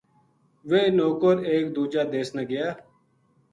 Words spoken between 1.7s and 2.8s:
دوجا دیس نا گیا